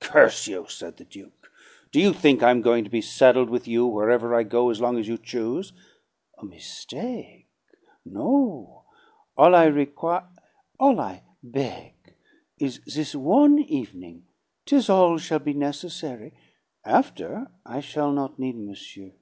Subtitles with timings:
[0.00, 1.50] "Curse you," said the Duke,
[1.92, 4.98] "do you think I'm going to be saddled with you wherever I go as long
[4.98, 5.72] as you choose?"
[6.36, 7.46] "A mistake.
[8.04, 8.84] No.
[9.34, 10.26] All I requi
[10.78, 11.94] All I beg
[12.58, 14.26] is this one evening.
[14.66, 16.34] 'Tis all shall be necessary.
[16.84, 19.12] After, I shall not need monsieur.